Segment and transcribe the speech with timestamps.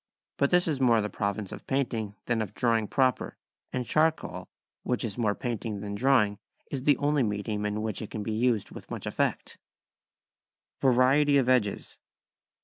[0.37, 3.37] But this is more the province of painting than of drawing proper,
[3.71, 4.47] and charcoal,
[4.81, 6.39] which is more painting than drawing,
[6.71, 9.59] is the only medium in which it can be used with much effect.
[10.81, 11.99] [Sidenote: Variety of Edges.